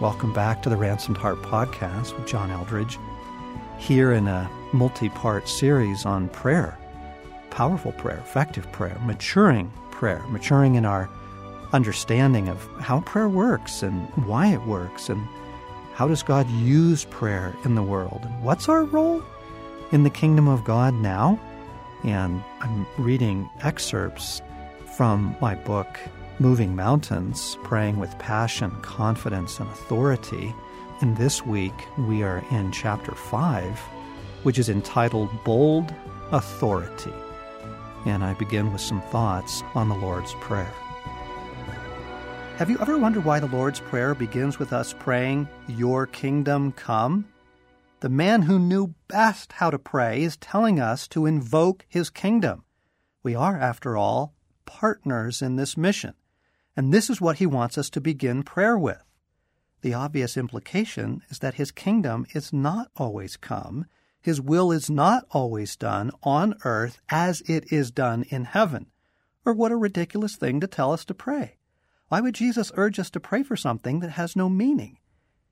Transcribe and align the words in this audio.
Welcome 0.00 0.32
back 0.32 0.62
to 0.62 0.68
the 0.68 0.76
Ransomed 0.76 1.18
Heart 1.18 1.42
podcast 1.42 2.16
with 2.16 2.28
John 2.28 2.50
Eldredge. 2.50 3.00
Here 3.78 4.12
in 4.12 4.28
a 4.28 4.48
multi 4.72 5.08
part 5.08 5.48
series 5.48 6.06
on 6.06 6.28
prayer 6.28 6.78
powerful 7.50 7.90
prayer, 7.90 8.18
effective 8.18 8.70
prayer, 8.70 8.96
maturing 9.02 9.72
prayer, 9.90 10.22
maturing 10.28 10.76
in 10.76 10.84
our 10.84 11.10
understanding 11.72 12.48
of 12.48 12.64
how 12.78 13.00
prayer 13.00 13.28
works 13.28 13.82
and 13.82 14.08
why 14.24 14.46
it 14.46 14.62
works 14.66 15.08
and 15.08 15.20
how 15.94 16.06
does 16.06 16.22
God 16.22 16.48
use 16.48 17.04
prayer 17.06 17.52
in 17.64 17.74
the 17.74 17.82
world 17.82 18.20
and 18.22 18.44
what's 18.44 18.68
our 18.68 18.84
role 18.84 19.20
in 19.90 20.04
the 20.04 20.10
kingdom 20.10 20.46
of 20.46 20.62
God 20.62 20.94
now. 20.94 21.40
And 22.04 22.40
I'm 22.60 22.86
reading 22.98 23.50
excerpts 23.62 24.42
from 24.96 25.34
my 25.40 25.56
book, 25.56 25.98
Moving 26.40 26.76
Mountains, 26.76 27.58
Praying 27.64 27.98
with 27.98 28.16
Passion, 28.20 28.70
Confidence, 28.80 29.58
and 29.58 29.68
Authority. 29.70 30.54
And 31.00 31.16
this 31.16 31.44
week 31.44 31.74
we 31.98 32.22
are 32.22 32.44
in 32.52 32.70
chapter 32.70 33.12
5, 33.12 33.76
which 34.44 34.56
is 34.56 34.68
entitled 34.68 35.30
Bold 35.42 35.92
Authority. 36.30 37.12
And 38.06 38.22
I 38.22 38.34
begin 38.34 38.72
with 38.72 38.80
some 38.80 39.02
thoughts 39.02 39.64
on 39.74 39.88
the 39.88 39.96
Lord's 39.96 40.32
Prayer. 40.34 40.72
Have 42.58 42.70
you 42.70 42.78
ever 42.78 42.96
wondered 42.96 43.24
why 43.24 43.40
the 43.40 43.48
Lord's 43.48 43.80
Prayer 43.80 44.14
begins 44.14 44.60
with 44.60 44.72
us 44.72 44.94
praying, 44.96 45.48
Your 45.66 46.06
kingdom 46.06 46.70
come? 46.70 47.26
The 47.98 48.08
man 48.08 48.42
who 48.42 48.60
knew 48.60 48.94
best 49.08 49.54
how 49.54 49.70
to 49.70 49.78
pray 49.78 50.22
is 50.22 50.36
telling 50.36 50.78
us 50.78 51.08
to 51.08 51.26
invoke 51.26 51.84
his 51.88 52.10
kingdom. 52.10 52.62
We 53.24 53.34
are, 53.34 53.58
after 53.58 53.96
all, 53.96 54.34
partners 54.66 55.42
in 55.42 55.56
this 55.56 55.76
mission, 55.76 56.14
and 56.78 56.94
this 56.94 57.10
is 57.10 57.20
what 57.20 57.38
he 57.38 57.46
wants 57.46 57.76
us 57.76 57.90
to 57.90 58.00
begin 58.00 58.44
prayer 58.44 58.78
with. 58.78 59.02
The 59.80 59.94
obvious 59.94 60.36
implication 60.36 61.22
is 61.28 61.40
that 61.40 61.54
his 61.54 61.72
kingdom 61.72 62.24
is 62.34 62.52
not 62.52 62.92
always 62.96 63.36
come, 63.36 63.86
his 64.20 64.40
will 64.40 64.70
is 64.70 64.88
not 64.88 65.24
always 65.32 65.74
done 65.74 66.12
on 66.22 66.54
earth 66.64 67.00
as 67.08 67.40
it 67.48 67.72
is 67.72 67.90
done 67.90 68.22
in 68.28 68.44
heaven. 68.44 68.86
Or 69.44 69.54
what 69.54 69.72
a 69.72 69.76
ridiculous 69.76 70.36
thing 70.36 70.60
to 70.60 70.68
tell 70.68 70.92
us 70.92 71.04
to 71.06 71.14
pray. 71.14 71.56
Why 72.10 72.20
would 72.20 72.36
Jesus 72.36 72.70
urge 72.76 73.00
us 73.00 73.10
to 73.10 73.18
pray 73.18 73.42
for 73.42 73.56
something 73.56 73.98
that 73.98 74.10
has 74.10 74.36
no 74.36 74.48
meaning? 74.48 74.98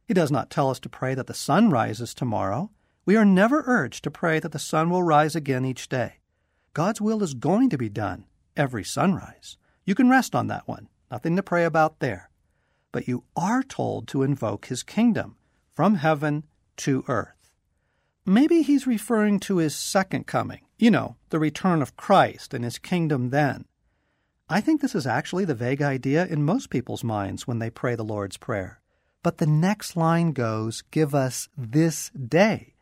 He 0.06 0.14
does 0.14 0.30
not 0.30 0.48
tell 0.48 0.70
us 0.70 0.78
to 0.78 0.88
pray 0.88 1.16
that 1.16 1.26
the 1.26 1.34
sun 1.34 1.70
rises 1.70 2.14
tomorrow. 2.14 2.70
We 3.04 3.16
are 3.16 3.24
never 3.24 3.64
urged 3.66 4.04
to 4.04 4.12
pray 4.12 4.38
that 4.38 4.52
the 4.52 4.60
sun 4.60 4.90
will 4.90 5.02
rise 5.02 5.34
again 5.34 5.64
each 5.64 5.88
day. 5.88 6.20
God's 6.72 7.00
will 7.00 7.24
is 7.24 7.34
going 7.34 7.68
to 7.70 7.76
be 7.76 7.88
done 7.88 8.26
every 8.56 8.84
sunrise. 8.84 9.56
You 9.84 9.96
can 9.96 10.08
rest 10.08 10.32
on 10.32 10.46
that 10.46 10.68
one. 10.68 10.86
Nothing 11.10 11.36
to 11.36 11.42
pray 11.42 11.64
about 11.64 12.00
there. 12.00 12.30
But 12.92 13.08
you 13.08 13.24
are 13.36 13.62
told 13.62 14.08
to 14.08 14.22
invoke 14.22 14.66
his 14.66 14.82
kingdom 14.82 15.36
from 15.72 15.96
heaven 15.96 16.44
to 16.78 17.04
earth. 17.08 17.52
Maybe 18.24 18.62
he's 18.62 18.86
referring 18.86 19.38
to 19.40 19.58
his 19.58 19.76
second 19.76 20.26
coming, 20.26 20.62
you 20.78 20.90
know, 20.90 21.16
the 21.30 21.38
return 21.38 21.80
of 21.80 21.96
Christ 21.96 22.54
and 22.54 22.64
his 22.64 22.78
kingdom 22.78 23.30
then. 23.30 23.66
I 24.48 24.60
think 24.60 24.80
this 24.80 24.94
is 24.94 25.06
actually 25.06 25.44
the 25.44 25.54
vague 25.54 25.82
idea 25.82 26.26
in 26.26 26.44
most 26.44 26.70
people's 26.70 27.04
minds 27.04 27.46
when 27.46 27.58
they 27.58 27.70
pray 27.70 27.94
the 27.94 28.04
Lord's 28.04 28.36
Prayer. 28.36 28.80
But 29.22 29.38
the 29.38 29.46
next 29.46 29.96
line 29.96 30.32
goes, 30.32 30.82
Give 30.90 31.14
us 31.14 31.48
this 31.56 32.10
day 32.10 32.74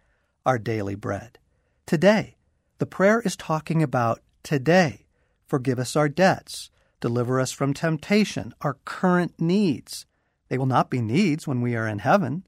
our 0.47 0.59
daily 0.59 0.95
bread. 0.95 1.39
Today. 1.87 2.37
The 2.79 2.87
prayer 2.87 3.21
is 3.21 3.37
talking 3.37 3.83
about 3.83 4.21
today. 4.43 5.07
Forgive 5.47 5.79
us 5.79 5.97
our 5.97 6.09
debts. 6.09 6.71
Deliver 7.05 7.39
us 7.39 7.53
from 7.53 7.75
temptation, 7.75 8.55
our 8.63 8.79
current 8.87 9.39
needs. 9.39 10.07
They 10.49 10.57
will 10.57 10.65
not 10.65 10.89
be 10.89 11.03
needs 11.03 11.47
when 11.47 11.61
we 11.61 11.77
are 11.77 11.87
in 11.87 11.99
heaven. 11.99 12.47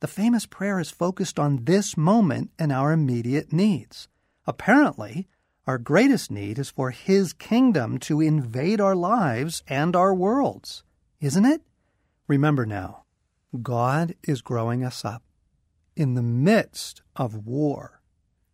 The 0.00 0.08
famous 0.08 0.44
prayer 0.44 0.80
is 0.80 0.90
focused 0.90 1.38
on 1.38 1.66
this 1.66 1.96
moment 1.96 2.50
and 2.58 2.72
our 2.72 2.90
immediate 2.90 3.52
needs. 3.52 4.08
Apparently, 4.44 5.28
our 5.68 5.78
greatest 5.78 6.32
need 6.32 6.58
is 6.58 6.68
for 6.68 6.90
His 6.90 7.32
kingdom 7.32 7.98
to 7.98 8.20
invade 8.20 8.80
our 8.80 8.96
lives 8.96 9.62
and 9.68 9.94
our 9.94 10.12
worlds. 10.12 10.82
Isn't 11.20 11.44
it? 11.44 11.62
Remember 12.26 12.66
now, 12.66 13.04
God 13.62 14.16
is 14.24 14.42
growing 14.42 14.82
us 14.82 15.04
up. 15.04 15.22
In 15.94 16.14
the 16.14 16.22
midst 16.22 17.02
of 17.14 17.46
war, 17.46 18.00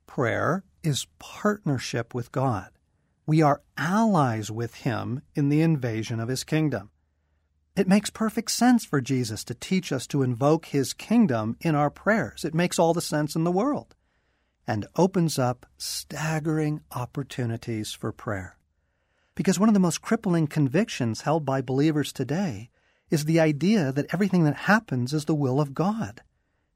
prayer 0.06 0.65
is 0.82 1.06
partnership 1.19 2.15
with 2.15 2.32
God. 2.32 2.69
We 3.28 3.43
are 3.43 3.61
allies 3.77 4.50
with 4.50 4.75
Him 4.77 5.21
in 5.34 5.50
the 5.50 5.61
invasion 5.61 6.19
of 6.19 6.31
His 6.31 6.44
kingdom. 6.44 6.89
It 7.77 7.87
makes 7.87 8.09
perfect 8.09 8.50
sense 8.50 8.87
for 8.87 9.03
Jesus 9.03 9.44
to 9.44 9.55
teach 9.55 9.93
us 9.93 10.06
to 10.06 10.22
invoke 10.22 10.65
His 10.65 10.94
kingdom 10.94 11.55
in 11.61 11.75
our 11.75 11.91
prayers. 11.91 12.47
It 12.47 12.55
makes 12.55 12.78
all 12.78 12.94
the 12.94 13.03
sense 13.03 13.37
in 13.37 13.44
the 13.44 13.53
world 13.53 13.94
and 14.66 14.87
opens 14.97 15.39
up 15.39 15.66
staggering 15.77 16.81
opportunities 16.93 17.93
for 17.93 18.12
prayer. 18.12 18.56
Because 19.34 19.60
one 19.60 19.69
of 19.69 19.75
the 19.75 19.78
most 19.78 20.00
crippling 20.00 20.47
convictions 20.47 21.21
held 21.21 21.45
by 21.45 21.60
believers 21.60 22.15
today 22.15 22.71
is 23.10 23.27
the 23.27 23.41
idea 23.41 23.93
that 23.93 24.06
everything 24.10 24.45
that 24.45 24.56
happens 24.56 25.12
is 25.12 25.27
the 25.27 25.34
will 25.34 25.60
of 25.60 25.75
God. 25.75 26.22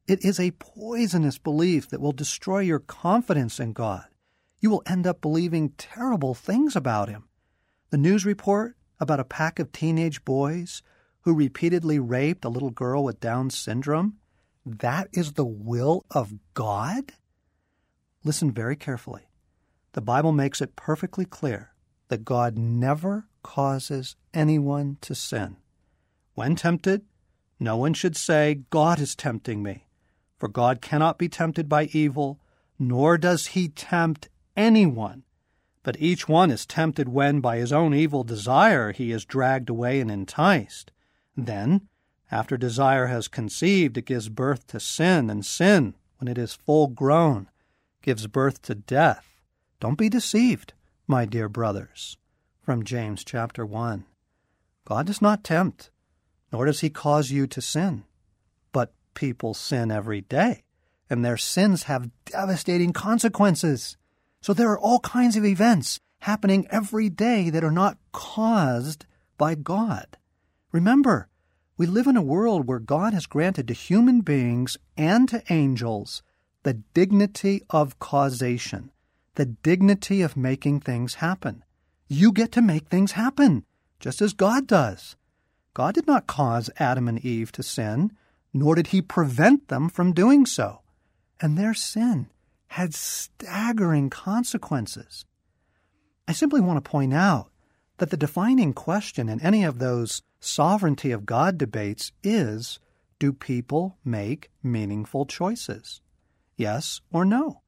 It 0.07 0.23
is 0.23 0.39
a 0.39 0.51
poisonous 0.51 1.39
belief 1.39 1.89
that 1.89 2.03
will 2.03 2.13
destroy 2.13 2.59
your 2.59 2.79
confidence 2.79 3.59
in 3.59 3.73
God 3.73 4.05
you 4.63 4.71
will 4.71 4.83
end 4.87 5.07
up 5.07 5.21
believing 5.21 5.71
terrible 5.71 6.35
things 6.35 6.75
about 6.77 7.09
him. 7.09 7.25
The 7.91 7.99
news 7.99 8.25
report 8.25 8.77
about 9.01 9.21
a 9.21 9.25
pack 9.25 9.59
of 9.59 9.73
teenage 9.73 10.25
boys 10.25 10.83
who 11.23 11.35
repeatedly 11.35 11.99
raped 11.99 12.45
a 12.45 12.49
little 12.49 12.71
girl 12.71 13.03
with 13.05 13.21
Down 13.21 13.51
syndrome, 13.51 14.19
that 14.65 15.09
is 15.13 15.33
the 15.33 15.45
will 15.45 16.07
of 16.13 16.35
God? 16.55 17.13
Listen 18.25 18.53
very 18.53 18.77
carefully. 18.77 19.23
The 19.95 20.01
Bible 20.01 20.31
makes 20.31 20.61
it 20.61 20.77
perfectly 20.77 21.25
clear 21.25 21.73
that 22.07 22.25
God 22.25 22.57
never 22.57 23.27
causes 23.43 24.15
anyone 24.33 24.97
to 25.01 25.15
sin. 25.15 25.57
When 26.35 26.55
tempted, 26.55 27.03
no 27.59 27.77
one 27.77 27.95
should 27.95 28.17
say, 28.17 28.61
God 28.71 29.01
is 29.01 29.17
tempting 29.17 29.63
me, 29.63 29.89
for 30.39 30.49
God 30.49 30.81
cannot 30.81 31.19
be 31.19 31.29
tempted 31.29 31.69
by 31.69 31.87
evil, 31.87 32.41
nor 32.79 33.19
does 33.19 33.49
he 33.49 33.69
tempt 33.69 34.29
anyone. 34.57 35.25
But 35.83 36.01
each 36.01 36.29
one 36.29 36.51
is 36.51 36.65
tempted 36.65 37.09
when, 37.09 37.41
by 37.41 37.57
his 37.57 37.73
own 37.73 37.95
evil 37.95 38.23
desire, 38.23 38.93
he 38.93 39.11
is 39.11 39.25
dragged 39.25 39.69
away 39.69 40.01
and 40.01 40.11
enticed. 40.11 40.93
Then, 41.37 41.89
after 42.31 42.57
desire 42.57 43.07
has 43.07 43.29
conceived, 43.29 43.99
it 43.99 44.07
gives 44.07 44.29
birth 44.29 44.67
to 44.69 44.81
sin, 44.81 45.29
and 45.29 45.45
sin, 45.45 45.95
when 46.19 46.29
it 46.29 46.39
is 46.39 46.55
full 46.55 46.87
grown, 46.87 47.49
gives 48.01 48.27
birth 48.27 48.63
to 48.63 48.75
death. 48.75 49.41
Don't 49.81 49.99
be 49.99 50.09
deceived, 50.09 50.73
my 51.07 51.25
dear 51.25 51.49
brothers. 51.49 52.17
From 52.63 52.85
James 52.85 53.25
chapter 53.25 53.67
1. 53.67 54.05
God 54.85 55.07
does 55.07 55.21
not 55.21 55.43
tempt, 55.45 55.91
nor 56.53 56.67
does 56.67 56.81
he 56.81 56.91
cause 56.91 57.31
you 57.31 57.47
to 57.49 57.61
sin. 57.61 58.05
But 58.71 58.95
people 59.15 59.53
sin 59.53 59.91
every 59.91 60.21
day, 60.21 60.63
and 61.11 61.25
their 61.25 61.37
sins 61.37 61.85
have 61.85 62.11
devastating 62.25 62.93
consequences. 62.93 63.97
So 64.43 64.53
there 64.53 64.71
are 64.71 64.79
all 64.79 64.99
kinds 64.99 65.37
of 65.37 65.45
events 65.45 66.01
happening 66.19 66.67
every 66.69 67.09
day 67.09 67.49
that 67.49 67.63
are 67.63 67.71
not 67.71 67.97
caused 68.11 69.07
by 69.39 69.55
God. 69.55 70.19
Remember, 70.73 71.29
we 71.77 71.87
live 71.87 72.09
in 72.09 72.17
a 72.17 72.23
world 72.23 72.67
where 72.67 72.81
God 72.81 73.15
has 73.15 73.27
granted 73.27 73.69
to 73.69 73.75
human 73.75 74.21
beings 74.21 74.77
and 74.97 75.29
to 75.29 75.45
angels 75.49 76.23
the 76.65 76.75
dignity 76.75 77.63
of 77.71 77.99
causation, 78.01 78.91
the 79.37 79.47
dignity 79.47 80.23
of 80.23 80.37
making 80.37 80.81
things 80.81 81.15
happen. 81.15 81.65
You 82.09 82.33
get 82.33 82.51
to 82.53 82.63
make 82.63 82.89
things 82.89 83.13
happen, 83.13 83.65
just 84.01 84.21
as 84.21 84.33
God 84.33 84.67
does. 84.67 85.17
God 85.73 85.95
did 85.95 86.07
not 86.07 86.27
cause 86.27 86.69
Adam 86.79 87.09
and 87.09 87.25
Eve 87.25 87.53
to 87.53 87.63
sin, 87.63 88.13
nor 88.53 88.75
did 88.75 88.89
he 88.89 89.03
prevent 89.03 89.69
them 89.69 89.89
from 89.89 90.13
doing 90.13 90.47
so. 90.47 90.81
And 91.41 91.57
their 91.57 91.75
sin 91.75 92.29
had 92.73 92.95
staggering 92.95 94.09
consequences. 94.09 95.27
I 96.27 96.33
simply 96.33 96.63
want 96.63 96.83
to 96.83 96.91
point 96.91 97.13
out 97.13 97.51
that 97.99 98.09
the 98.09 98.17
defining 98.17 98.73
question 98.73 99.29
in 99.29 99.43
any 99.43 99.63
of 99.63 99.79
those 99.79 100.23
sovereignty 100.41 101.11
of 101.11 101.27
God 101.27 101.59
debates 101.59 102.13
is 102.23 102.79
do 103.19 103.33
people 103.35 103.99
make 104.07 104.51
meaningful 104.63 105.27
choices? 105.27 106.01
Yes 106.57 107.03
or 107.13 107.27
no? 107.27 107.61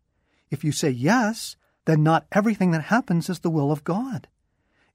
If 0.51 0.65
you 0.65 0.73
say 0.73 0.89
yes, 0.89 1.57
then 1.85 2.03
not 2.03 2.27
everything 2.33 2.71
that 2.71 2.85
happens 2.85 3.29
is 3.29 3.41
the 3.41 3.51
will 3.51 3.71
of 3.71 3.85
God. 3.85 4.27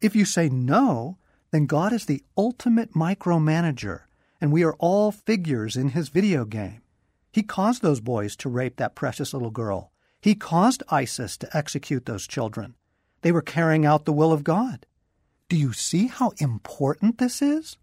If 0.02 0.16
you 0.16 0.26
say 0.26 0.50
no, 0.50 1.20
then 1.52 1.68
God 1.68 1.94
is 1.94 2.06
the 2.06 2.24
ultimate 2.36 2.94
micromanager, 2.94 4.02
and 4.42 4.52
we 4.52 4.64
are 4.64 4.76
all 4.80 5.12
figures 5.12 5.78
in 5.78 5.90
his 5.90 6.10
video 6.10 6.46
game. 6.46 6.82
He 7.32 7.44
caused 7.44 7.84
those 7.84 8.00
boys 8.00 8.36
to 8.38 8.50
rape 8.50 8.78
that 8.78 8.96
precious 8.96 9.34
little 9.34 9.52
girl. 9.52 9.92
He 10.22 10.36
caused 10.36 10.84
ISIS 10.90 11.38
to 11.38 11.58
execute 11.58 12.06
those 12.06 12.28
children. 12.28 12.76
They 13.22 13.32
were 13.32 13.42
carrying 13.42 13.86
out 13.86 14.06
the 14.06 14.14
will 14.14 14.32
of 14.32 14.44
God. 14.44 14.86
Do 15.48 15.56
you 15.56 15.74
see 15.74 16.08
how 16.08 16.34
important 16.38 17.18
this 17.18 17.42
is? 17.42 17.78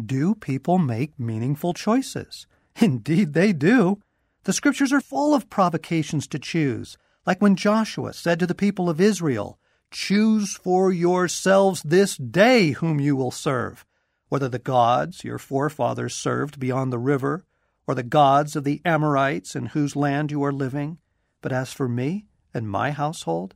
Do 0.00 0.34
people 0.34 0.78
make 0.78 1.18
meaningful 1.18 1.74
choices? 1.74 2.46
Indeed, 2.80 3.32
they 3.32 3.52
do. 3.52 4.00
The 4.44 4.52
scriptures 4.52 4.92
are 4.92 5.00
full 5.00 5.34
of 5.34 5.50
provocations 5.50 6.26
to 6.28 6.38
choose, 6.38 6.96
like 7.26 7.40
when 7.40 7.56
Joshua 7.56 8.12
said 8.12 8.38
to 8.40 8.46
the 8.46 8.54
people 8.54 8.90
of 8.90 9.00
Israel, 9.00 9.58
Choose 9.90 10.56
for 10.56 10.90
yourselves 10.90 11.82
this 11.82 12.16
day 12.16 12.70
whom 12.70 12.98
you 12.98 13.14
will 13.14 13.30
serve, 13.30 13.84
whether 14.30 14.48
the 14.48 14.58
gods 14.58 15.22
your 15.22 15.38
forefathers 15.38 16.14
served 16.14 16.58
beyond 16.58 16.92
the 16.92 16.98
river, 16.98 17.44
or 17.86 17.94
the 17.94 18.02
gods 18.02 18.56
of 18.56 18.64
the 18.64 18.80
Amorites 18.84 19.54
in 19.54 19.66
whose 19.66 19.94
land 19.94 20.30
you 20.30 20.42
are 20.42 20.52
living. 20.52 20.98
But 21.42 21.52
as 21.52 21.72
for 21.72 21.88
me 21.88 22.24
and 22.54 22.70
my 22.70 22.92
household, 22.92 23.54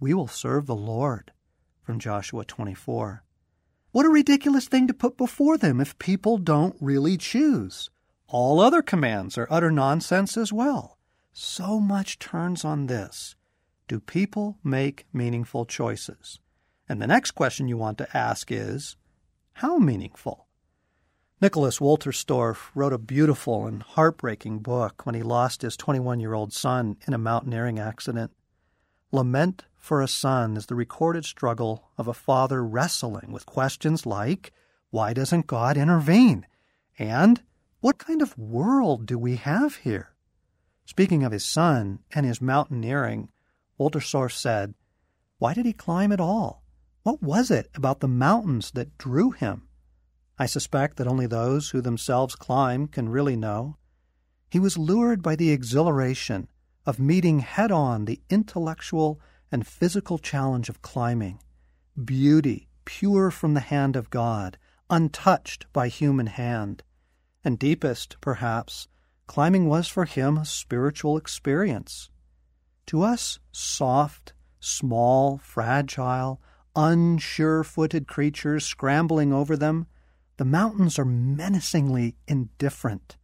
we 0.00 0.14
will 0.14 0.28
serve 0.28 0.66
the 0.66 0.74
Lord. 0.74 1.32
From 1.82 1.98
Joshua 1.98 2.46
24. 2.46 3.22
What 3.92 4.06
a 4.06 4.08
ridiculous 4.08 4.66
thing 4.66 4.86
to 4.86 4.94
put 4.94 5.18
before 5.18 5.58
them 5.58 5.80
if 5.80 5.98
people 5.98 6.38
don't 6.38 6.74
really 6.80 7.18
choose. 7.18 7.90
All 8.26 8.58
other 8.58 8.80
commands 8.80 9.36
are 9.36 9.46
utter 9.50 9.70
nonsense 9.70 10.38
as 10.38 10.50
well. 10.50 10.96
So 11.32 11.78
much 11.80 12.18
turns 12.18 12.64
on 12.64 12.86
this. 12.86 13.36
Do 13.86 14.00
people 14.00 14.56
make 14.64 15.04
meaningful 15.12 15.66
choices? 15.66 16.40
And 16.88 17.02
the 17.02 17.06
next 17.06 17.32
question 17.32 17.68
you 17.68 17.76
want 17.76 17.98
to 17.98 18.16
ask 18.16 18.50
is, 18.50 18.96
how 19.52 19.78
meaningful? 19.78 20.43
Nicholas 21.44 21.78
Wolterstorff 21.78 22.70
wrote 22.74 22.94
a 22.94 22.98
beautiful 22.98 23.66
and 23.66 23.82
heartbreaking 23.82 24.60
book 24.60 25.04
when 25.04 25.14
he 25.14 25.22
lost 25.22 25.60
his 25.60 25.76
21 25.76 26.18
year 26.18 26.32
old 26.32 26.54
son 26.54 26.96
in 27.06 27.12
a 27.12 27.18
mountaineering 27.18 27.78
accident. 27.78 28.32
Lament 29.12 29.66
for 29.76 30.00
a 30.00 30.08
Son 30.08 30.56
is 30.56 30.64
the 30.64 30.74
recorded 30.74 31.26
struggle 31.26 31.90
of 31.98 32.08
a 32.08 32.14
father 32.14 32.64
wrestling 32.64 33.30
with 33.30 33.44
questions 33.44 34.06
like, 34.06 34.52
why 34.88 35.12
doesn't 35.12 35.46
God 35.46 35.76
intervene? 35.76 36.46
And 36.98 37.42
what 37.80 37.98
kind 37.98 38.22
of 38.22 38.38
world 38.38 39.04
do 39.04 39.18
we 39.18 39.36
have 39.36 39.76
here? 39.76 40.14
Speaking 40.86 41.24
of 41.24 41.32
his 41.32 41.44
son 41.44 41.98
and 42.14 42.24
his 42.24 42.40
mountaineering, 42.40 43.28
Wolterstorff 43.78 44.32
said, 44.32 44.72
Why 45.36 45.52
did 45.52 45.66
he 45.66 45.74
climb 45.74 46.10
at 46.10 46.20
all? 46.20 46.64
What 47.02 47.22
was 47.22 47.50
it 47.50 47.68
about 47.74 48.00
the 48.00 48.08
mountains 48.08 48.70
that 48.70 48.96
drew 48.96 49.32
him? 49.32 49.68
I 50.38 50.46
suspect 50.46 50.96
that 50.96 51.06
only 51.06 51.26
those 51.26 51.70
who 51.70 51.80
themselves 51.80 52.34
climb 52.34 52.88
can 52.88 53.08
really 53.08 53.36
know. 53.36 53.76
He 54.50 54.58
was 54.58 54.78
lured 54.78 55.22
by 55.22 55.36
the 55.36 55.50
exhilaration 55.50 56.48
of 56.86 56.98
meeting 56.98 57.38
head 57.38 57.70
on 57.70 58.04
the 58.04 58.20
intellectual 58.28 59.20
and 59.52 59.66
physical 59.66 60.18
challenge 60.18 60.68
of 60.68 60.82
climbing. 60.82 61.40
Beauty, 62.04 62.68
pure 62.84 63.30
from 63.30 63.54
the 63.54 63.60
hand 63.60 63.94
of 63.96 64.10
God, 64.10 64.58
untouched 64.90 65.66
by 65.72 65.88
human 65.88 66.26
hand 66.26 66.82
and 67.44 67.58
deepest, 67.58 68.16
perhaps, 68.20 68.88
climbing 69.26 69.68
was 69.68 69.86
for 69.86 70.06
him 70.06 70.38
a 70.38 70.44
spiritual 70.44 71.16
experience. 71.16 72.10
To 72.86 73.02
us, 73.02 73.38
soft, 73.52 74.32
small, 74.60 75.38
fragile, 75.38 76.40
unsure 76.74 77.62
footed 77.62 78.08
creatures 78.08 78.64
scrambling 78.64 79.32
over 79.32 79.56
them, 79.56 79.86
the 80.36 80.44
mountains 80.44 80.98
are 80.98 81.04
menacingly 81.04 82.16
indifferent. 82.26 83.16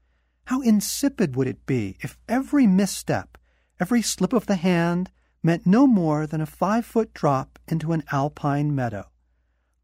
How 0.45 0.61
insipid 0.61 1.37
would 1.37 1.47
it 1.47 1.67
be 1.67 1.97
if 2.01 2.19
every 2.29 2.67
misstep, 2.67 3.39
every 3.79 4.03
slip 4.03 4.33
of 4.33 4.47
the 4.47 4.57
hand, 4.57 5.11
meant 5.43 5.67
no 5.67 5.87
more 5.87 6.27
than 6.27 6.41
a 6.41 6.47
five 6.47 6.85
foot 6.85 7.15
drop 7.15 7.59
into 7.69 7.93
an 7.93 8.05
alpine 8.13 8.75
meadow? 8.75 9.11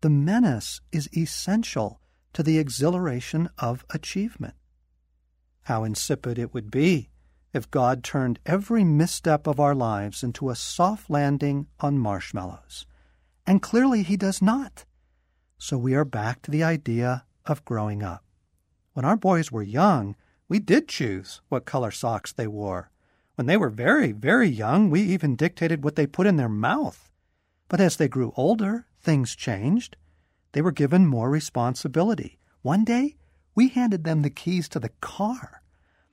The 0.00 0.10
menace 0.10 0.80
is 0.92 1.08
essential 1.16 2.00
to 2.32 2.42
the 2.42 2.58
exhilaration 2.58 3.48
of 3.58 3.84
achievement. 3.90 4.54
How 5.62 5.84
insipid 5.84 6.38
it 6.38 6.52
would 6.52 6.70
be 6.70 7.10
if 7.52 7.70
God 7.70 8.04
turned 8.04 8.38
every 8.44 8.84
misstep 8.84 9.46
of 9.46 9.58
our 9.58 9.74
lives 9.74 10.22
into 10.22 10.50
a 10.50 10.54
soft 10.54 11.08
landing 11.08 11.66
on 11.80 11.98
marshmallows. 11.98 12.86
And 13.46 13.62
clearly 13.62 14.02
He 14.02 14.16
does 14.16 14.42
not. 14.42 14.84
So 15.58 15.78
we 15.78 15.94
are 15.94 16.04
back 16.04 16.42
to 16.42 16.50
the 16.50 16.62
idea 16.62 17.24
of 17.46 17.64
growing 17.64 18.02
up. 18.02 18.22
When 18.92 19.04
our 19.04 19.16
boys 19.16 19.50
were 19.50 19.62
young, 19.62 20.14
we 20.48 20.58
did 20.58 20.86
choose 20.86 21.40
what 21.48 21.64
color 21.64 21.90
socks 21.90 22.32
they 22.32 22.46
wore. 22.46 22.90
When 23.36 23.46
they 23.46 23.56
were 23.56 23.70
very, 23.70 24.12
very 24.12 24.48
young, 24.48 24.90
we 24.90 25.00
even 25.00 25.34
dictated 25.34 25.82
what 25.82 25.96
they 25.96 26.06
put 26.06 26.26
in 26.26 26.36
their 26.36 26.48
mouth. 26.48 27.10
But 27.68 27.80
as 27.80 27.96
they 27.96 28.06
grew 28.06 28.34
older, 28.36 28.86
things 29.00 29.34
changed. 29.34 29.96
They 30.52 30.60
were 30.60 30.72
given 30.72 31.06
more 31.06 31.30
responsibility. 31.30 32.38
One 32.60 32.84
day, 32.84 33.16
we 33.54 33.68
handed 33.68 34.04
them 34.04 34.20
the 34.22 34.30
keys 34.30 34.68
to 34.70 34.78
the 34.78 34.90
car. 35.00 35.62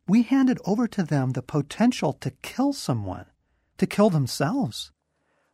We 0.08 0.24
handed 0.24 0.60
over 0.66 0.88
to 0.88 1.04
them 1.04 1.32
the 1.32 1.42
potential 1.42 2.14
to 2.14 2.32
kill 2.42 2.72
someone, 2.72 3.26
to 3.78 3.86
kill 3.86 4.10
themselves. 4.10 4.93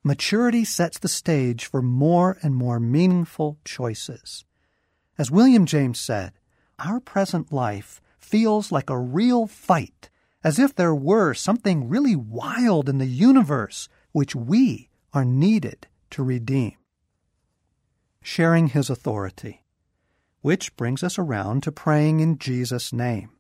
Maturity 0.04 0.64
sets 0.64 0.98
the 1.00 1.08
stage 1.08 1.66
for 1.66 1.82
more 1.82 2.38
and 2.42 2.56
more 2.56 2.80
meaningful 2.80 3.58
choices. 3.66 4.46
As 5.18 5.32
William 5.32 5.66
James 5.66 6.00
said, 6.00 6.34
our 6.80 7.00
present 7.00 7.52
life 7.52 8.02
feels 8.18 8.72
like 8.72 8.90
a 8.90 9.00
real 9.00 9.48
fight, 9.48 10.10
as 10.44 10.60
if 10.60 10.74
there 10.74 10.96
were 10.96 11.34
something 11.34 11.90
really 11.90 12.16
wild 12.16 12.88
in 12.88 12.98
the 12.98 13.06
universe 13.06 13.90
which 14.12 14.36
we 14.36 14.90
are 15.14 15.26
needed 15.26 15.88
to 16.12 16.24
redeem 16.24 16.76
sharing 18.22 18.68
his 18.68 18.90
authority. 18.90 19.64
Which 20.42 20.76
brings 20.78 21.04
us 21.04 21.18
around 21.18 21.64
to 21.64 21.72
praying 21.72 22.20
in 22.20 22.38
Jesus' 22.38 22.94
name. 22.94 23.32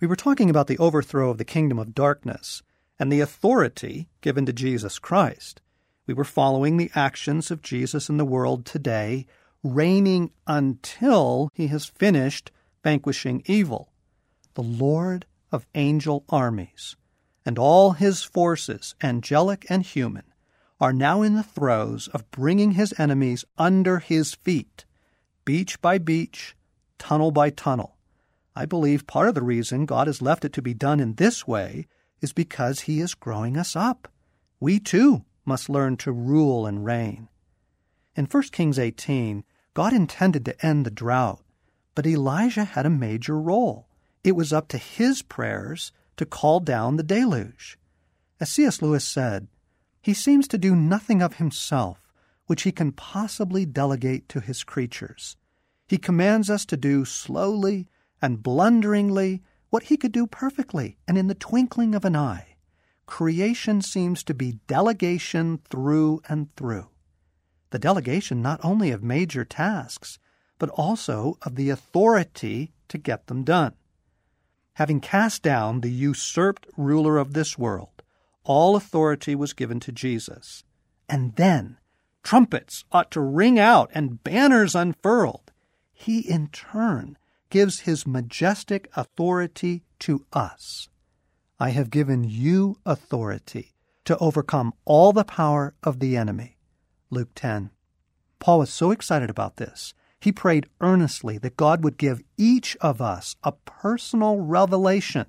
We 0.00 0.06
were 0.06 0.16
talking 0.16 0.50
about 0.50 0.66
the 0.66 0.78
overthrow 0.78 1.30
of 1.30 1.38
the 1.38 1.44
kingdom 1.44 1.78
of 1.78 1.94
darkness 1.94 2.62
and 2.98 3.10
the 3.10 3.20
authority 3.20 4.08
given 4.20 4.46
to 4.46 4.52
Jesus 4.52 4.98
Christ. 4.98 5.60
We 6.06 6.14
were 6.14 6.24
following 6.24 6.76
the 6.76 6.90
actions 6.94 7.50
of 7.50 7.62
Jesus 7.62 8.08
in 8.08 8.16
the 8.16 8.24
world 8.24 8.64
today, 8.64 9.26
reigning 9.64 10.30
until 10.46 11.50
he 11.52 11.66
has 11.66 11.86
finished 11.86 12.52
vanquishing 12.84 13.42
evil. 13.46 13.90
The 14.54 14.62
Lord 14.62 15.26
of 15.50 15.66
angel 15.74 16.24
armies 16.28 16.94
and 17.44 17.58
all 17.58 17.92
his 17.92 18.22
forces, 18.22 18.94
angelic 19.02 19.66
and 19.68 19.82
human, 19.82 20.22
are 20.80 20.92
now 20.92 21.22
in 21.22 21.34
the 21.34 21.42
throes 21.42 22.08
of 22.08 22.30
bringing 22.30 22.72
his 22.72 22.94
enemies 22.98 23.44
under 23.58 23.98
his 23.98 24.34
feet, 24.34 24.84
beach 25.44 25.80
by 25.80 25.98
beach, 25.98 26.54
tunnel 26.98 27.32
by 27.32 27.50
tunnel. 27.50 27.96
I 28.54 28.64
believe 28.64 29.06
part 29.06 29.28
of 29.28 29.34
the 29.34 29.42
reason 29.42 29.86
God 29.86 30.06
has 30.06 30.22
left 30.22 30.44
it 30.44 30.52
to 30.54 30.62
be 30.62 30.74
done 30.74 31.00
in 31.00 31.14
this 31.14 31.46
way 31.46 31.86
is 32.20 32.32
because 32.32 32.80
he 32.80 33.00
is 33.00 33.14
growing 33.14 33.56
us 33.56 33.74
up. 33.74 34.08
We 34.60 34.78
too 34.78 35.24
must 35.46 35.70
learn 35.70 35.96
to 35.98 36.12
rule 36.12 36.66
and 36.66 36.84
reign. 36.84 37.28
In 38.14 38.26
1 38.26 38.42
Kings 38.52 38.78
18, 38.78 39.44
God 39.72 39.92
intended 39.92 40.44
to 40.44 40.66
end 40.66 40.84
the 40.84 40.90
drought, 40.90 41.42
but 41.94 42.06
Elijah 42.06 42.64
had 42.64 42.84
a 42.84 42.90
major 42.90 43.38
role. 43.40 43.86
It 44.24 44.32
was 44.32 44.52
up 44.52 44.68
to 44.68 44.78
his 44.78 45.22
prayers 45.22 45.92
to 46.16 46.26
call 46.26 46.60
down 46.60 46.96
the 46.96 47.02
deluge. 47.02 47.78
As 48.40 48.50
C.S. 48.50 48.82
Lewis 48.82 49.04
said, 49.04 49.48
he 50.02 50.12
seems 50.12 50.46
to 50.48 50.58
do 50.58 50.74
nothing 50.76 51.22
of 51.22 51.36
himself 51.36 52.06
which 52.46 52.62
he 52.62 52.72
can 52.72 52.92
possibly 52.92 53.66
delegate 53.66 54.28
to 54.28 54.40
his 54.40 54.64
creatures. 54.64 55.36
He 55.88 55.98
commands 55.98 56.48
us 56.48 56.64
to 56.66 56.76
do 56.76 57.04
slowly 57.04 57.88
and 58.22 58.42
blunderingly 58.42 59.42
what 59.70 59.84
he 59.84 59.96
could 59.96 60.12
do 60.12 60.26
perfectly 60.26 60.96
and 61.06 61.18
in 61.18 61.26
the 61.26 61.34
twinkling 61.34 61.94
of 61.94 62.04
an 62.04 62.16
eye. 62.16 62.55
Creation 63.06 63.80
seems 63.80 64.22
to 64.24 64.34
be 64.34 64.58
delegation 64.66 65.60
through 65.70 66.20
and 66.28 66.54
through. 66.56 66.88
The 67.70 67.78
delegation 67.78 68.42
not 68.42 68.60
only 68.64 68.90
of 68.90 69.02
major 69.02 69.44
tasks, 69.44 70.18
but 70.58 70.70
also 70.70 71.38
of 71.42 71.56
the 71.56 71.70
authority 71.70 72.72
to 72.88 72.98
get 72.98 73.26
them 73.26 73.44
done. 73.44 73.74
Having 74.74 75.00
cast 75.00 75.42
down 75.42 75.80
the 75.80 75.90
usurped 75.90 76.66
ruler 76.76 77.16
of 77.16 77.32
this 77.32 77.56
world, 77.56 78.02
all 78.44 78.76
authority 78.76 79.34
was 79.34 79.52
given 79.52 79.80
to 79.80 79.92
Jesus. 79.92 80.64
And 81.08 81.34
then 81.36 81.78
trumpets 82.22 82.84
ought 82.92 83.10
to 83.12 83.20
ring 83.20 83.58
out 83.58 83.90
and 83.94 84.22
banners 84.22 84.74
unfurled. 84.74 85.52
He, 85.92 86.20
in 86.20 86.48
turn, 86.48 87.16
gives 87.50 87.80
his 87.80 88.06
majestic 88.06 88.90
authority 88.96 89.82
to 90.00 90.26
us. 90.32 90.88
I 91.58 91.70
have 91.70 91.90
given 91.90 92.24
you 92.24 92.78
authority 92.84 93.74
to 94.04 94.18
overcome 94.18 94.74
all 94.84 95.12
the 95.12 95.24
power 95.24 95.74
of 95.82 96.00
the 96.00 96.16
enemy. 96.16 96.58
Luke 97.10 97.30
10. 97.34 97.70
Paul 98.38 98.58
was 98.58 98.70
so 98.70 98.90
excited 98.90 99.30
about 99.30 99.56
this. 99.56 99.94
He 100.20 100.32
prayed 100.32 100.68
earnestly 100.80 101.38
that 101.38 101.56
God 101.56 101.82
would 101.82 101.96
give 101.96 102.22
each 102.36 102.76
of 102.80 103.00
us 103.00 103.36
a 103.42 103.52
personal 103.52 104.38
revelation 104.38 105.26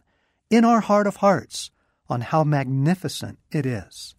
in 0.50 0.66
our 0.66 0.82
heart 0.82 1.08
of 1.08 1.18
hearts 1.18 1.72
on 2.10 2.22
how 2.22 2.44
magnificent 2.44 3.40
it 3.52 3.66
is. 3.66 4.16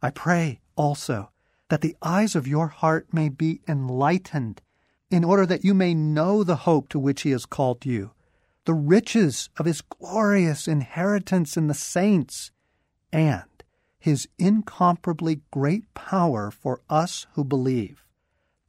I 0.00 0.10
pray 0.10 0.60
also 0.76 1.30
that 1.68 1.80
the 1.80 1.96
eyes 2.02 2.34
of 2.34 2.46
your 2.46 2.68
heart 2.68 3.08
may 3.12 3.28
be 3.28 3.60
enlightened 3.68 4.62
in 5.10 5.24
order 5.24 5.44
that 5.46 5.64
you 5.64 5.74
may 5.74 5.94
know 5.94 6.42
the 6.42 6.56
hope 6.56 6.88
to 6.88 6.98
which 6.98 7.22
he 7.22 7.30
has 7.30 7.46
called 7.46 7.84
you, 7.84 8.12
the 8.64 8.74
riches 8.74 9.50
of 9.56 9.66
his 9.66 9.80
glorious 9.80 10.68
inheritance 10.68 11.56
in 11.56 11.66
the 11.66 11.74
saints, 11.74 12.50
and 13.12 13.44
his 13.98 14.28
incomparably 14.38 15.40
great 15.50 15.92
power 15.94 16.50
for 16.50 16.80
us 16.88 17.26
who 17.34 17.44
believe. 17.44 18.04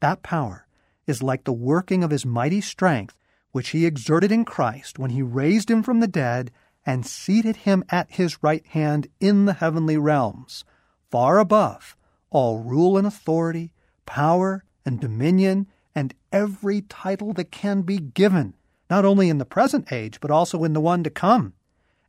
That 0.00 0.22
power 0.22 0.66
is 1.06 1.22
like 1.22 1.44
the 1.44 1.52
working 1.52 2.04
of 2.04 2.10
his 2.10 2.26
mighty 2.26 2.60
strength, 2.60 3.18
which 3.52 3.70
he 3.70 3.86
exerted 3.86 4.32
in 4.32 4.44
Christ 4.44 4.98
when 4.98 5.10
he 5.10 5.22
raised 5.22 5.70
him 5.70 5.82
from 5.82 6.00
the 6.00 6.08
dead 6.08 6.50
and 6.86 7.06
seated 7.06 7.56
him 7.56 7.84
at 7.88 8.10
his 8.12 8.42
right 8.42 8.66
hand 8.66 9.08
in 9.20 9.44
the 9.44 9.54
heavenly 9.54 9.96
realms, 9.96 10.64
far 11.10 11.38
above 11.38 11.96
all 12.34 12.58
rule 12.58 12.98
and 12.98 13.06
authority, 13.06 13.72
power 14.06 14.64
and 14.84 15.00
dominion, 15.00 15.68
and 15.94 16.12
every 16.32 16.82
title 16.82 17.32
that 17.32 17.52
can 17.52 17.82
be 17.82 17.98
given, 17.98 18.54
not 18.90 19.04
only 19.04 19.28
in 19.28 19.38
the 19.38 19.44
present 19.44 19.92
age, 19.92 20.20
but 20.20 20.30
also 20.30 20.64
in 20.64 20.72
the 20.72 20.80
one 20.80 21.02
to 21.04 21.10
come. 21.10 21.54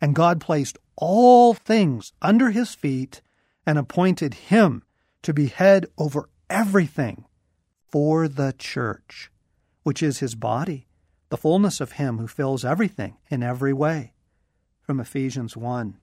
And 0.01 0.15
God 0.15 0.41
placed 0.41 0.77
all 0.96 1.53
things 1.53 2.13
under 2.22 2.51
his 2.51 2.75
feet 2.75 3.22
and 3.65 3.77
appointed 3.77 4.34
him 4.34 4.84
to 5.24 5.34
be 5.34 5.48
head 5.48 5.88
over 5.98 6.29
everything 6.50 7.25
for 7.88 8.27
the 8.27 8.53
church, 8.58 9.32
which 9.84 10.03
is 10.03 10.20
his 10.20 10.36
body, 10.36 10.88
the 11.29 11.38
fullness 11.38 11.82
of 11.82 11.94
him 11.94 12.17
who 12.17 12.27
fills 12.27 12.63
everything 12.65 13.17
in 13.29 13.41
every 13.41 13.74
way. 13.74 14.13
From 14.82 15.00
Ephesians 15.00 15.58
1. 15.58 15.98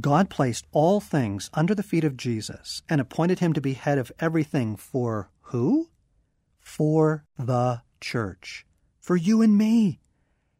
God 0.00 0.28
placed 0.28 0.66
all 0.72 1.00
things 1.00 1.48
under 1.54 1.74
the 1.74 1.82
feet 1.82 2.04
of 2.04 2.16
Jesus 2.16 2.82
and 2.88 3.00
appointed 3.00 3.38
him 3.38 3.52
to 3.54 3.60
be 3.60 3.72
head 3.72 3.96
of 3.96 4.12
everything 4.18 4.76
for 4.76 5.30
who? 5.42 5.88
For 6.60 7.24
the 7.38 7.82
church. 8.00 8.66
For 9.08 9.16
you 9.16 9.40
and 9.40 9.56
me. 9.56 10.00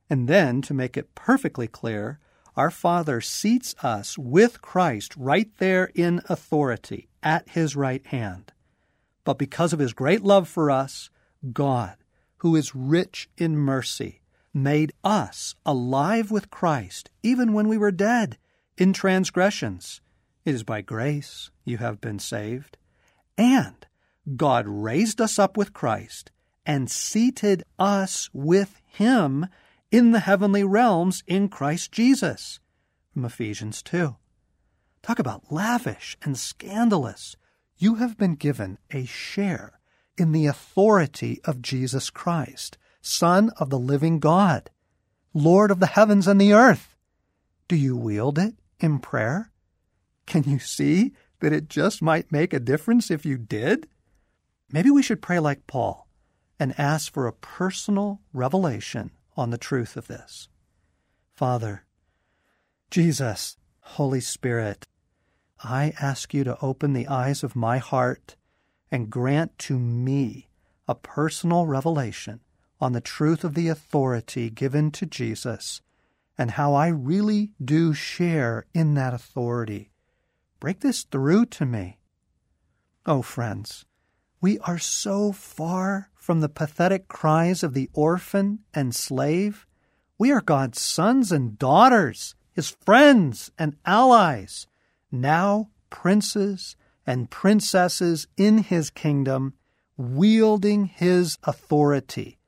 And 0.08 0.26
then, 0.26 0.62
to 0.62 0.72
make 0.72 0.96
it 0.96 1.14
perfectly 1.14 1.66
clear, 1.68 2.18
our 2.56 2.70
Father 2.70 3.20
seats 3.20 3.74
us 3.82 4.16
with 4.16 4.62
Christ 4.62 5.14
right 5.18 5.50
there 5.58 5.90
in 5.94 6.22
authority 6.30 7.10
at 7.22 7.50
his 7.50 7.76
right 7.76 8.06
hand. 8.06 8.54
But 9.24 9.36
because 9.36 9.74
of 9.74 9.80
his 9.80 9.92
great 9.92 10.22
love 10.22 10.48
for 10.48 10.70
us, 10.70 11.10
God, 11.52 11.98
who 12.38 12.56
is 12.56 12.74
rich 12.74 13.28
in 13.36 13.58
mercy, 13.58 14.22
made 14.54 14.94
us 15.04 15.54
alive 15.66 16.30
with 16.30 16.50
Christ 16.50 17.10
even 17.22 17.52
when 17.52 17.68
we 17.68 17.76
were 17.76 17.92
dead 17.92 18.38
in 18.78 18.94
transgressions. 18.94 20.00
It 20.46 20.54
is 20.54 20.62
by 20.62 20.80
grace 20.80 21.50
you 21.66 21.76
have 21.76 22.00
been 22.00 22.18
saved. 22.18 22.78
And 23.36 23.86
God 24.36 24.64
raised 24.66 25.20
us 25.20 25.38
up 25.38 25.58
with 25.58 25.74
Christ 25.74 26.30
and 26.68 26.88
seated 26.88 27.64
us 27.80 28.30
with 28.32 28.80
him 28.86 29.48
in 29.90 30.12
the 30.12 30.20
heavenly 30.20 30.62
realms 30.62 31.24
in 31.26 31.48
Christ 31.48 31.90
Jesus. 31.90 32.60
From 33.12 33.24
Ephesians 33.24 33.82
2. 33.82 34.14
Talk 35.02 35.18
about 35.18 35.50
lavish 35.50 36.16
and 36.22 36.38
scandalous. 36.38 37.36
You 37.76 37.96
have 37.96 38.16
been 38.16 38.36
given 38.36 38.78
a 38.92 39.04
share 39.06 39.80
in 40.16 40.30
the 40.30 40.46
authority 40.46 41.40
of 41.44 41.62
Jesus 41.62 42.10
Christ, 42.10 42.78
Son 43.00 43.50
of 43.56 43.70
the 43.70 43.78
living 43.78 44.20
God, 44.20 44.70
Lord 45.34 45.70
of 45.70 45.80
the 45.80 45.86
heavens 45.86 46.28
and 46.28 46.40
the 46.40 46.52
earth. 46.52 46.94
Do 47.66 47.74
you 47.74 47.96
wield 47.96 48.38
it? 48.38 48.54
in 48.80 48.98
prayer? 48.98 49.50
Can 50.26 50.44
you 50.44 50.58
see 50.58 51.12
that 51.40 51.52
it 51.52 51.68
just 51.68 52.02
might 52.02 52.32
make 52.32 52.52
a 52.52 52.60
difference 52.60 53.10
if 53.10 53.24
you 53.24 53.38
did? 53.38 53.88
Maybe 54.70 54.90
we 54.90 55.02
should 55.02 55.22
pray 55.22 55.38
like 55.38 55.66
Paul 55.66 56.07
and 56.58 56.78
ask 56.78 57.12
for 57.12 57.26
a 57.26 57.32
personal 57.32 58.20
revelation 58.32 59.10
on 59.36 59.50
the 59.50 59.58
truth 59.58 59.96
of 59.96 60.08
this. 60.08 60.48
Father, 61.34 61.84
Jesus, 62.90 63.56
Holy 63.80 64.20
Spirit, 64.20 64.86
I 65.62 65.92
ask 66.00 66.34
you 66.34 66.44
to 66.44 66.58
open 66.60 66.92
the 66.92 67.08
eyes 67.08 67.42
of 67.42 67.56
my 67.56 67.78
heart 67.78 68.36
and 68.90 69.10
grant 69.10 69.58
to 69.58 69.78
me 69.78 70.48
a 70.86 70.94
personal 70.94 71.66
revelation 71.66 72.40
on 72.80 72.92
the 72.92 73.00
truth 73.00 73.44
of 73.44 73.54
the 73.54 73.68
authority 73.68 74.50
given 74.50 74.90
to 74.92 75.06
Jesus 75.06 75.82
and 76.36 76.52
how 76.52 76.74
I 76.74 76.88
really 76.88 77.50
do 77.62 77.92
share 77.92 78.66
in 78.72 78.94
that 78.94 79.12
authority. 79.12 79.90
Break 80.60 80.80
this 80.80 81.02
through 81.02 81.46
to 81.46 81.66
me. 81.66 81.98
Oh, 83.04 83.22
friends, 83.22 83.84
we 84.40 84.58
are 84.60 84.78
so 84.78 85.32
far 85.32 86.10
from 86.14 86.40
the 86.40 86.48
pathetic 86.48 87.08
cries 87.08 87.62
of 87.62 87.74
the 87.74 87.90
orphan 87.92 88.60
and 88.72 88.94
slave. 88.94 89.66
We 90.18 90.30
are 90.30 90.40
God's 90.40 90.80
sons 90.80 91.32
and 91.32 91.58
daughters, 91.58 92.34
His 92.52 92.70
friends 92.70 93.50
and 93.58 93.76
allies, 93.84 94.66
now 95.10 95.70
princes 95.90 96.76
and 97.06 97.30
princesses 97.30 98.26
in 98.36 98.58
His 98.58 98.90
kingdom, 98.90 99.54
wielding 99.96 100.86
His 100.86 101.38
authority. 101.42 102.38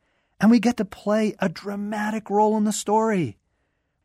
And 0.40 0.50
we 0.50 0.60
get 0.60 0.76
to 0.76 0.84
play 0.84 1.34
a 1.38 1.48
dramatic 1.48 2.30
role 2.30 2.56
in 2.56 2.64
the 2.64 2.72
story. 2.72 3.38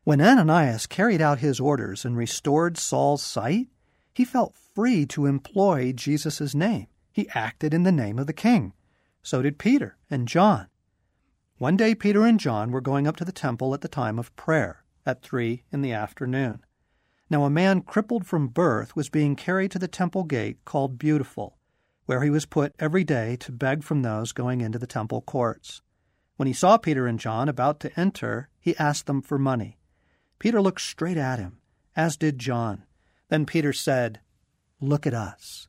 When 0.04 0.20
Ananias 0.20 0.86
carried 0.86 1.20
out 1.20 1.40
his 1.40 1.58
orders 1.58 2.04
and 2.04 2.16
restored 2.16 2.78
Saul's 2.78 3.24
sight, 3.24 3.66
he 4.14 4.24
felt 4.24 4.54
free 4.56 5.04
to 5.06 5.26
employ 5.26 5.92
Jesus' 5.92 6.54
name. 6.54 6.86
He 7.16 7.30
acted 7.30 7.72
in 7.72 7.84
the 7.84 7.92
name 7.92 8.18
of 8.18 8.26
the 8.26 8.34
king. 8.34 8.74
So 9.22 9.40
did 9.40 9.58
Peter 9.58 9.96
and 10.10 10.28
John. 10.28 10.66
One 11.56 11.74
day, 11.74 11.94
Peter 11.94 12.26
and 12.26 12.38
John 12.38 12.70
were 12.70 12.82
going 12.82 13.06
up 13.06 13.16
to 13.16 13.24
the 13.24 13.32
temple 13.32 13.72
at 13.72 13.80
the 13.80 13.88
time 13.88 14.18
of 14.18 14.36
prayer, 14.36 14.84
at 15.06 15.22
three 15.22 15.64
in 15.72 15.80
the 15.80 15.92
afternoon. 15.92 16.62
Now, 17.30 17.44
a 17.44 17.48
man 17.48 17.80
crippled 17.80 18.26
from 18.26 18.48
birth 18.48 18.94
was 18.94 19.08
being 19.08 19.34
carried 19.34 19.70
to 19.70 19.78
the 19.78 19.88
temple 19.88 20.24
gate 20.24 20.62
called 20.66 20.98
Beautiful, 20.98 21.56
where 22.04 22.22
he 22.22 22.28
was 22.28 22.44
put 22.44 22.74
every 22.78 23.02
day 23.02 23.36
to 23.36 23.50
beg 23.50 23.82
from 23.82 24.02
those 24.02 24.32
going 24.32 24.60
into 24.60 24.78
the 24.78 24.86
temple 24.86 25.22
courts. 25.22 25.80
When 26.36 26.46
he 26.46 26.52
saw 26.52 26.76
Peter 26.76 27.06
and 27.06 27.18
John 27.18 27.48
about 27.48 27.80
to 27.80 27.98
enter, 27.98 28.50
he 28.60 28.76
asked 28.76 29.06
them 29.06 29.22
for 29.22 29.38
money. 29.38 29.78
Peter 30.38 30.60
looked 30.60 30.82
straight 30.82 31.16
at 31.16 31.38
him, 31.38 31.60
as 31.96 32.18
did 32.18 32.38
John. 32.38 32.84
Then 33.30 33.46
Peter 33.46 33.72
said, 33.72 34.20
Look 34.82 35.06
at 35.06 35.14
us. 35.14 35.68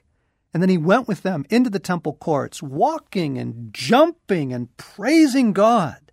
And 0.53 0.61
then 0.61 0.69
he 0.69 0.77
went 0.77 1.07
with 1.07 1.23
them 1.23 1.45
into 1.49 1.69
the 1.69 1.79
temple 1.79 2.13
courts, 2.13 2.61
walking 2.61 3.37
and 3.37 3.73
jumping 3.73 4.53
and 4.53 4.75
praising 4.77 5.53
God. 5.53 6.11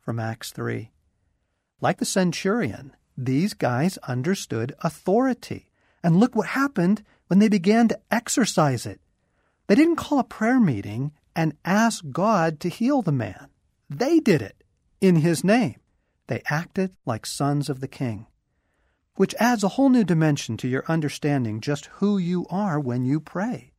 From 0.00 0.18
Acts 0.18 0.50
3. 0.50 0.90
Like 1.80 1.98
the 1.98 2.04
centurion, 2.04 2.92
these 3.16 3.54
guys 3.54 3.98
understood 4.08 4.74
authority. 4.82 5.70
And 6.02 6.18
look 6.18 6.34
what 6.34 6.48
happened 6.48 7.02
when 7.28 7.38
they 7.38 7.48
began 7.48 7.88
to 7.88 8.00
exercise 8.10 8.86
it. 8.86 9.00
They 9.66 9.74
didn't 9.74 9.96
call 9.96 10.18
a 10.18 10.24
prayer 10.24 10.60
meeting 10.60 11.12
and 11.34 11.56
ask 11.64 12.04
God 12.10 12.60
to 12.60 12.68
heal 12.68 13.02
the 13.02 13.12
man. 13.12 13.48
They 13.90 14.20
did 14.20 14.42
it 14.42 14.62
in 15.00 15.16
his 15.16 15.44
name. 15.44 15.76
They 16.28 16.42
acted 16.50 16.92
like 17.04 17.26
sons 17.26 17.68
of 17.68 17.80
the 17.80 17.88
king 17.88 18.26
which 19.16 19.34
adds 19.38 19.64
a 19.64 19.68
whole 19.68 19.88
new 19.88 20.04
dimension 20.04 20.56
to 20.58 20.68
your 20.68 20.84
understanding 20.88 21.60
just 21.60 21.86
who 21.86 22.18
you 22.18 22.46
are 22.50 22.78
when 22.78 23.04
you 23.04 23.18
pray. 23.18 23.72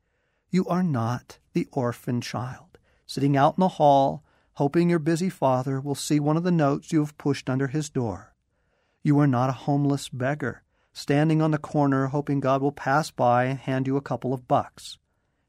You 0.49 0.65
are 0.67 0.83
not 0.83 1.39
the 1.53 1.67
orphan 1.71 2.21
child, 2.21 2.77
sitting 3.05 3.35
out 3.35 3.55
in 3.57 3.61
the 3.61 3.67
hall, 3.67 4.23
hoping 4.53 4.89
your 4.89 4.99
busy 4.99 5.29
father 5.29 5.79
will 5.79 5.95
see 5.95 6.19
one 6.19 6.37
of 6.37 6.43
the 6.43 6.51
notes 6.51 6.91
you 6.91 6.99
have 6.99 7.17
pushed 7.17 7.49
under 7.49 7.67
his 7.67 7.89
door. 7.89 8.33
You 9.03 9.19
are 9.19 9.27
not 9.27 9.49
a 9.49 9.53
homeless 9.53 10.09
beggar, 10.09 10.63
standing 10.93 11.41
on 11.41 11.51
the 11.51 11.57
corner 11.57 12.07
hoping 12.07 12.39
God 12.39 12.61
will 12.61 12.71
pass 12.71 13.11
by 13.11 13.45
and 13.45 13.59
hand 13.59 13.87
you 13.87 13.97
a 13.97 14.01
couple 14.01 14.33
of 14.33 14.47
bucks. 14.47 14.97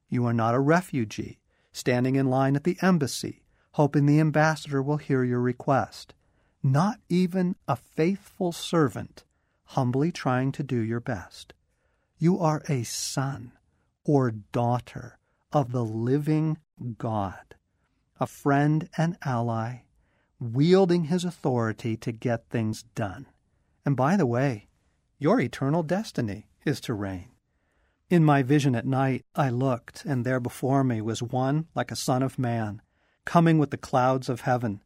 You 0.09 0.27
are 0.27 0.35
not 0.35 0.55
a 0.55 0.61
refugee, 0.61 1.39
standing 1.73 2.17
in 2.17 2.29
line 2.29 2.57
at 2.57 2.65
the 2.65 2.79
embassy, 2.83 3.45
hoping 3.73 4.07
the 4.07 4.21
ambassador 4.21 4.83
will 4.83 4.97
hear 4.97 5.23
your 5.25 5.41
request. 5.41 6.15
Not 6.63 6.99
even 7.09 7.57
a 7.67 7.77
faithful 7.77 8.53
servant 8.53 9.25
humbly 9.73 10.11
trying 10.11 10.51
to 10.51 10.63
do 10.63 10.81
your 10.81 11.01
best. 11.01 11.53
You 12.19 12.39
are 12.39 12.63
a 12.69 12.83
son 12.85 13.53
or 14.09 14.31
daughter 14.31 15.19
of 15.53 15.71
the 15.71 15.85
living 15.85 16.57
God, 16.97 17.55
a 18.19 18.27
friend 18.27 18.89
and 18.97 19.19
ally, 19.23 19.83
wielding 20.41 21.05
his 21.05 21.25
authority 21.25 21.95
to 21.99 22.11
get 22.11 22.49
things 22.49 22.85
done. 22.95 23.27
And 23.85 23.95
by 23.97 24.17
the 24.17 24.25
way, 24.25 24.69
your 25.19 25.39
eternal 25.39 25.83
destiny 25.83 26.49
is 26.65 26.81
to 26.83 26.95
reign. 26.95 27.33
In 28.09 28.25
my 28.25 28.43
vision 28.43 28.75
at 28.75 28.87
night, 28.87 29.27
I 29.35 29.51
looked, 29.51 30.07
and 30.07 30.25
there 30.25 30.41
before 30.41 30.83
me 30.85 31.03
was 31.03 31.23
one 31.23 31.67
like 31.75 31.91
a 31.91 31.97
son 31.97 32.23
of 32.23 32.39
man, 32.39 32.81
coming 33.27 33.59
with 33.59 33.71
the 33.71 33.77
clouds 33.77 34.31
of 34.31 34.41
heaven. 34.41 34.81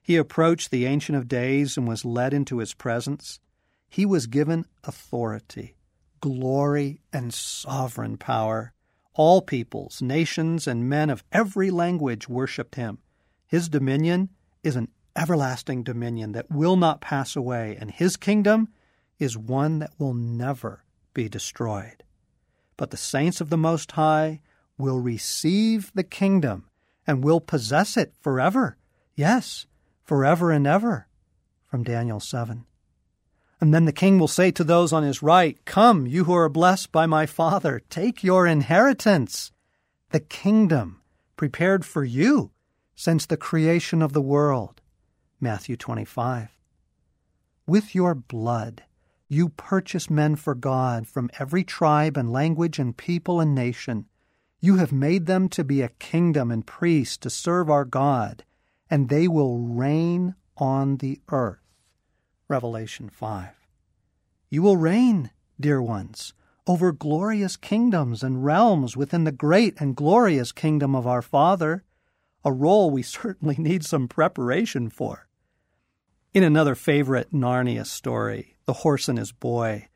He 0.00 0.14
approached 0.14 0.70
the 0.70 0.86
Ancient 0.86 1.18
of 1.18 1.26
Days 1.26 1.76
and 1.76 1.88
was 1.88 2.04
led 2.04 2.32
into 2.32 2.58
his 2.58 2.74
presence. 2.74 3.40
He 3.88 4.06
was 4.06 4.28
given 4.28 4.66
authority, 4.84 5.74
glory, 6.20 7.00
and 7.12 7.32
sovereign 7.32 8.16
power. 8.16 8.72
All 9.14 9.42
peoples, 9.42 10.00
nations, 10.00 10.66
and 10.66 10.88
men 10.88 11.10
of 11.10 11.24
every 11.32 11.70
language 11.70 12.28
worshipped 12.28 12.76
him. 12.76 12.98
His 13.46 13.68
dominion 13.68 14.30
is 14.62 14.76
an 14.76 14.88
everlasting 15.16 15.82
dominion 15.82 16.32
that 16.32 16.50
will 16.50 16.76
not 16.76 17.00
pass 17.00 17.34
away, 17.34 17.76
and 17.80 17.90
his 17.90 18.16
kingdom 18.16 18.68
is 19.18 19.36
one 19.36 19.80
that 19.80 19.92
will 19.98 20.14
never 20.14 20.84
be 21.14 21.28
destroyed. 21.28 22.04
But 22.76 22.90
the 22.90 22.96
saints 22.96 23.40
of 23.40 23.50
the 23.50 23.56
Most 23.56 23.92
High 23.92 24.40
will 24.78 25.00
receive 25.00 25.90
the 25.94 26.04
kingdom 26.04 26.66
and 27.06 27.24
will 27.24 27.40
possess 27.40 27.96
it 27.96 28.14
forever. 28.20 28.76
Yes, 29.16 29.66
forever 30.04 30.52
and 30.52 30.66
ever. 30.66 31.08
From 31.66 31.82
Daniel 31.82 32.20
7. 32.20 32.64
And 33.60 33.74
then 33.74 33.86
the 33.86 33.92
king 33.92 34.18
will 34.18 34.28
say 34.28 34.50
to 34.52 34.62
those 34.62 34.92
on 34.92 35.02
his 35.02 35.22
right, 35.22 35.62
Come, 35.64 36.06
you 36.06 36.24
who 36.24 36.34
are 36.34 36.48
blessed 36.48 36.92
by 36.92 37.06
my 37.06 37.26
Father, 37.26 37.82
take 37.90 38.22
your 38.22 38.46
inheritance, 38.46 39.50
the 40.10 40.20
kingdom 40.20 41.02
prepared 41.36 41.84
for 41.84 42.04
you 42.04 42.52
since 42.94 43.26
the 43.26 43.36
creation 43.36 44.00
of 44.00 44.12
the 44.12 44.22
world. 44.22 44.80
Matthew 45.40 45.76
25. 45.76 46.56
With 47.66 47.94
your 47.94 48.14
blood, 48.14 48.84
you 49.28 49.50
purchase 49.50 50.08
men 50.08 50.36
for 50.36 50.54
God 50.54 51.06
from 51.06 51.30
every 51.38 51.62
tribe 51.62 52.16
and 52.16 52.32
language 52.32 52.78
and 52.78 52.96
people 52.96 53.40
and 53.40 53.54
nation. 53.54 54.06
You 54.60 54.76
have 54.76 54.92
made 54.92 55.26
them 55.26 55.48
to 55.50 55.62
be 55.62 55.82
a 55.82 55.90
kingdom 55.90 56.50
and 56.50 56.66
priests 56.66 57.16
to 57.18 57.30
serve 57.30 57.68
our 57.68 57.84
God, 57.84 58.44
and 58.88 59.08
they 59.08 59.28
will 59.28 59.58
reign 59.58 60.34
on 60.56 60.96
the 60.96 61.20
earth. 61.28 61.67
Revelation 62.48 63.10
5. 63.10 63.48
You 64.48 64.62
will 64.62 64.76
reign, 64.78 65.30
dear 65.60 65.82
ones, 65.82 66.32
over 66.66 66.92
glorious 66.92 67.56
kingdoms 67.56 68.22
and 68.22 68.44
realms 68.44 68.96
within 68.96 69.24
the 69.24 69.32
great 69.32 69.78
and 69.80 69.94
glorious 69.94 70.50
kingdom 70.52 70.94
of 70.94 71.06
our 71.06 71.22
Father, 71.22 71.84
a 72.44 72.52
role 72.52 72.90
we 72.90 73.02
certainly 73.18 73.56
need 73.58 73.84
some 73.84 74.08
preparation 74.08 74.88
for. 74.88 75.28
In 76.32 76.42
another 76.42 76.74
favorite 76.74 77.32
Narnia 77.32 77.86
story, 77.86 78.56
The 78.64 78.74
Horse 78.74 79.08
and 79.08 79.18
His 79.18 79.32
Boy, 79.32 79.88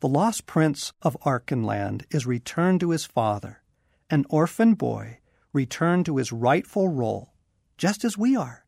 the 0.00 0.08
lost 0.08 0.46
prince 0.46 0.92
of 1.02 1.16
Archenland 1.22 2.04
is 2.10 2.24
returned 2.24 2.80
to 2.80 2.90
his 2.90 3.04
father, 3.04 3.62
an 4.08 4.24
orphan 4.30 4.74
boy 4.74 5.18
returned 5.52 6.06
to 6.06 6.18
his 6.18 6.30
rightful 6.30 6.88
role, 6.88 7.32
just 7.76 8.04
as 8.04 8.16
we 8.16 8.36
are. 8.36 8.64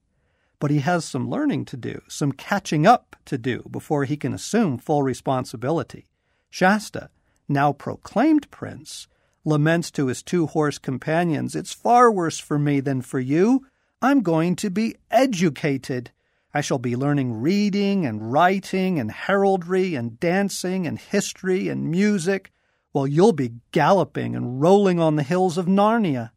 But 0.60 0.70
he 0.70 0.80
has 0.80 1.06
some 1.06 1.28
learning 1.28 1.64
to 1.66 1.76
do, 1.78 2.02
some 2.06 2.32
catching 2.32 2.86
up 2.86 3.16
to 3.24 3.38
do 3.38 3.64
before 3.70 4.04
he 4.04 4.18
can 4.18 4.34
assume 4.34 4.76
full 4.76 5.02
responsibility. 5.02 6.06
Shasta, 6.50 7.08
now 7.48 7.72
proclaimed 7.72 8.50
prince, 8.50 9.08
laments 9.42 9.90
to 9.92 10.08
his 10.08 10.22
two 10.22 10.46
horse 10.46 10.76
companions, 10.76 11.56
It's 11.56 11.72
far 11.72 12.12
worse 12.12 12.38
for 12.38 12.58
me 12.58 12.80
than 12.80 13.00
for 13.00 13.18
you. 13.18 13.66
I'm 14.02 14.20
going 14.20 14.54
to 14.56 14.70
be 14.70 14.96
educated. 15.10 16.10
I 16.52 16.60
shall 16.60 16.78
be 16.78 16.94
learning 16.94 17.40
reading 17.40 18.04
and 18.04 18.30
writing 18.30 19.00
and 19.00 19.10
heraldry 19.10 19.94
and 19.94 20.20
dancing 20.20 20.86
and 20.86 20.98
history 20.98 21.68
and 21.68 21.90
music, 21.90 22.52
while 22.92 23.06
you'll 23.06 23.32
be 23.32 23.54
galloping 23.72 24.36
and 24.36 24.60
rolling 24.60 25.00
on 25.00 25.16
the 25.16 25.22
hills 25.22 25.56
of 25.56 25.66
Narnia. 25.66 26.32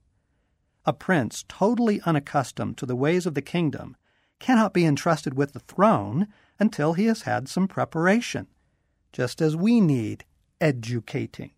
A 0.86 0.93
prince 0.93 1.43
totally 1.49 1.99
unaccustomed 2.05 2.77
to 2.77 2.86
the 2.86 2.95
ways 2.95 3.25
of 3.25 3.33
the 3.33 3.41
kingdom 3.41 3.97
cannot 4.43 4.73
be 4.73 4.86
entrusted 4.86 5.36
with 5.36 5.53
the 5.53 5.60
throne 5.62 6.27
until 6.60 6.91
he 6.91 7.06
has 7.06 7.21
had 7.21 7.47
some 7.47 7.65
preparation, 7.65 8.45
just 9.13 9.41
as 9.41 9.56
we 9.56 9.79
need 9.79 10.25
educating. 10.60 11.51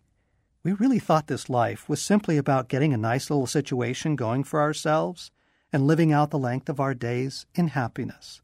We 0.64 0.72
really 0.74 1.00
thought 1.00 1.26
this 1.26 1.50
life 1.50 1.90
was 1.90 2.00
simply 2.00 2.38
about 2.38 2.70
getting 2.70 2.94
a 2.94 2.98
nice 2.98 3.32
little 3.32 3.48
situation 3.48 4.16
going 4.16 4.44
for 4.44 4.62
ourselves 4.62 5.32
and 5.74 5.88
living 5.88 6.14
out 6.14 6.30
the 6.30 6.38
length 6.38 6.70
of 6.70 6.80
our 6.80 6.94
days 6.94 7.48
in 7.56 7.70
happiness. 7.70 8.44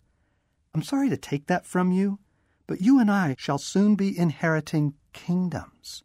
I'm 0.74 0.82
sorry 0.82 1.10
to 1.12 1.18
take 1.18 1.46
that 1.46 1.68
from 1.68 1.92
you, 1.92 2.18
but 2.66 2.82
you 2.82 3.00
and 3.00 3.12
I 3.12 3.36
shall 3.38 3.60
soon 3.60 3.94
be 3.94 4.18
inheriting 4.18 4.96
kingdoms, 5.14 6.02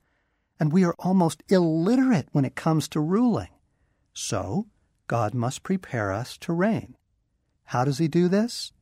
and 0.61 0.75
we 0.75 0.85
are 0.85 0.94
almost 0.99 1.42
illiterate 1.49 2.29
when 2.33 2.44
it 2.44 2.55
comes 2.55 2.87
to 2.88 3.01
ruling. 3.01 3.55
So, 4.12 4.66
God 5.07 5.33
must 5.33 5.62
prepare 5.62 6.12
us 6.12 6.37
to 6.38 6.53
reign. 6.53 6.96
How 7.66 7.85
does 7.85 7.98
He 7.98 8.09
do 8.09 8.29
this? 8.29 8.72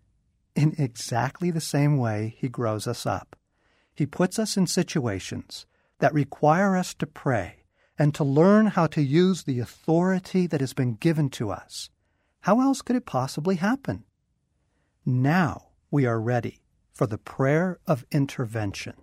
In 0.54 0.74
exactly 0.78 1.50
the 1.50 1.60
same 1.60 1.98
way 1.98 2.36
He 2.38 2.48
grows 2.48 2.86
us 2.86 3.06
up. 3.06 3.36
He 3.94 4.06
puts 4.06 4.38
us 4.38 4.56
in 4.56 4.66
situations 4.66 5.66
that 5.98 6.14
require 6.14 6.76
us 6.76 6.94
to 6.94 7.06
pray 7.06 7.64
and 7.98 8.14
to 8.14 8.24
learn 8.24 8.66
how 8.66 8.86
to 8.88 9.02
use 9.02 9.44
the 9.44 9.60
authority 9.60 10.46
that 10.46 10.60
has 10.60 10.72
been 10.72 10.94
given 10.94 11.30
to 11.30 11.50
us. 11.50 11.90
How 12.40 12.60
else 12.60 12.82
could 12.82 12.96
it 12.96 13.06
possibly 13.06 13.56
happen? 13.56 14.04
Now, 15.06 15.68
we 15.90 16.06
are 16.06 16.20
ready 16.20 16.60
for 16.92 17.06
the 17.06 17.18
prayer 17.18 17.78
of 17.86 18.04
intervention. 18.10 18.94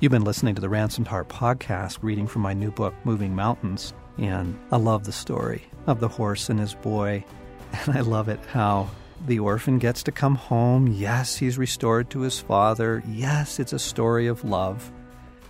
You've 0.00 0.12
been 0.12 0.24
listening 0.24 0.54
to 0.56 0.60
the 0.60 0.68
Ransomed 0.68 1.06
Heart 1.06 1.28
podcast, 1.28 1.98
reading 2.02 2.26
from 2.26 2.42
my 2.42 2.54
new 2.54 2.70
book, 2.72 2.94
Moving 3.04 3.34
Mountains. 3.34 3.92
And 4.18 4.58
I 4.72 4.76
love 4.76 5.04
the 5.04 5.12
story 5.12 5.62
of 5.86 6.00
the 6.00 6.08
horse 6.08 6.48
and 6.48 6.58
his 6.58 6.74
boy. 6.74 7.24
And 7.86 7.96
I 7.96 8.00
love 8.00 8.28
it 8.28 8.40
how 8.52 8.90
the 9.26 9.38
orphan 9.38 9.78
gets 9.78 10.02
to 10.04 10.12
come 10.12 10.34
home. 10.34 10.88
Yes, 10.88 11.36
he's 11.36 11.58
restored 11.58 12.10
to 12.10 12.20
his 12.20 12.38
father. 12.40 13.02
Yes, 13.08 13.58
it's 13.58 13.72
a 13.72 13.78
story 13.78 14.26
of 14.26 14.44
love. 14.44 14.90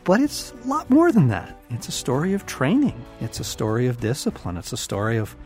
But 0.05 0.21
it's 0.21 0.53
a 0.65 0.69
lot 0.69 0.91
more 0.91 1.13
than 1.13 1.29
that. 1.29 1.61
It's 1.71 1.89
a 1.89 1.93
story 1.93 2.35
of 2.35 2.47
training, 2.47 3.01
it's 3.21 3.41
a 3.41 3.45
story 3.45 3.87
of 3.87 4.01
discipline, 4.01 4.57
it's 4.57 4.73
a 4.73 4.77
story 4.77 5.17
of 5.17 5.37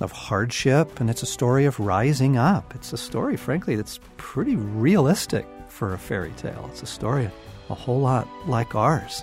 of 0.00 0.10
hardship, 0.10 0.98
and 0.98 1.08
it's 1.08 1.22
a 1.22 1.26
story 1.26 1.64
of 1.64 1.78
rising 1.78 2.36
up. 2.36 2.74
It's 2.74 2.92
a 2.92 2.96
story, 2.96 3.36
frankly, 3.36 3.76
that's 3.76 4.00
pretty 4.16 4.56
realistic 4.56 5.46
for 5.68 5.94
a 5.94 5.98
fairy 5.98 6.32
tale. 6.36 6.68
It's 6.72 6.82
a 6.82 6.86
story 6.86 7.30
a 7.70 7.74
whole 7.74 8.00
lot 8.00 8.28
like 8.46 8.74
ours. 8.74 9.22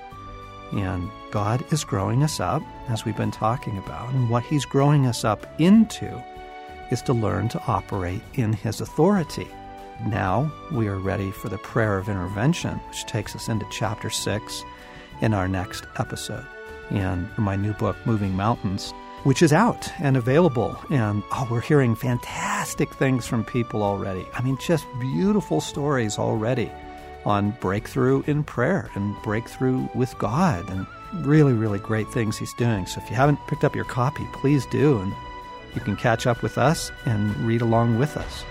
And 0.71 1.09
God 1.31 1.63
is 1.73 1.83
growing 1.83 2.23
us 2.23 2.39
up, 2.39 2.61
as 2.87 3.03
we've 3.03 3.17
been 3.17 3.31
talking 3.31 3.77
about, 3.77 4.13
and 4.13 4.29
what 4.29 4.43
He's 4.43 4.65
growing 4.65 5.05
us 5.05 5.23
up 5.25 5.45
into 5.59 6.23
is 6.91 7.01
to 7.03 7.13
learn 7.13 7.49
to 7.49 7.61
operate 7.67 8.21
in 8.33 8.53
His 8.53 8.81
authority. 8.81 9.47
Now 10.07 10.51
we 10.71 10.87
are 10.87 10.97
ready 10.97 11.31
for 11.31 11.49
the 11.49 11.57
prayer 11.57 11.97
of 11.97 12.09
intervention, 12.09 12.77
which 12.87 13.05
takes 13.05 13.35
us 13.35 13.49
into 13.49 13.65
chapter 13.71 14.09
6 14.09 14.63
in 15.21 15.33
our 15.33 15.47
next 15.47 15.85
episode. 15.97 16.45
And 16.89 17.27
my 17.37 17.55
new 17.55 17.73
book, 17.73 17.97
Moving 18.05 18.33
Mountains, 18.35 18.93
which 19.23 19.41
is 19.41 19.53
out 19.53 19.91
and 19.99 20.15
available. 20.17 20.77
And 20.89 21.23
oh, 21.31 21.47
we're 21.51 21.61
hearing 21.61 21.95
fantastic 21.95 22.93
things 22.93 23.27
from 23.27 23.43
people 23.43 23.83
already. 23.83 24.25
I 24.33 24.41
mean, 24.41 24.57
just 24.57 24.85
beautiful 24.99 25.61
stories 25.61 26.17
already 26.17 26.71
on 27.25 27.51
breakthrough 27.59 28.23
in 28.27 28.43
prayer 28.43 28.89
and 28.95 29.15
breakthrough 29.21 29.87
with 29.93 30.17
God 30.17 30.69
and 30.69 30.87
really, 31.25 31.53
really 31.53 31.79
great 31.79 32.09
things 32.11 32.37
he's 32.37 32.53
doing. 32.53 32.85
So 32.85 33.01
if 33.01 33.09
you 33.09 33.15
haven't 33.15 33.39
picked 33.47 33.63
up 33.63 33.75
your 33.75 33.85
copy, 33.85 34.25
please 34.33 34.65
do. 34.67 34.99
And 34.99 35.13
you 35.75 35.81
can 35.81 35.95
catch 35.95 36.27
up 36.27 36.41
with 36.41 36.57
us 36.57 36.91
and 37.05 37.35
read 37.37 37.61
along 37.61 37.99
with 37.99 38.17
us. 38.17 38.43